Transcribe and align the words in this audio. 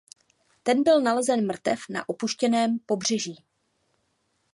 Ten 0.63 0.83
byl 0.83 1.01
nalezen 1.01 1.45
mrtev 1.45 1.79
na 1.89 2.09
opuštěném 2.09 2.79
pobřeží. 2.85 3.35